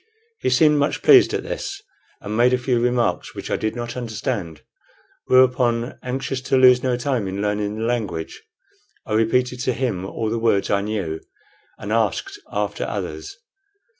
[0.39, 1.79] He seemed much pleased at this,
[2.21, 4.63] and made a few remarks, which I did not understand;
[5.27, 8.41] whereupon, anxious to lose no time in learning the language,
[9.05, 11.19] I repeated to him all the words I knew,
[11.77, 13.37] and asked after others.